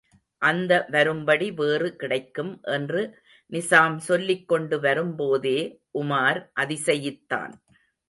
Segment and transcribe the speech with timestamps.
[0.41, 3.03] அந்த வரும்படி வேறு கிடைக்கும் என்று
[3.51, 5.57] நிசாம் சொல்லிக்கொண்டு வரும்போதே
[5.99, 7.53] உமார் அதிசயித்தான்.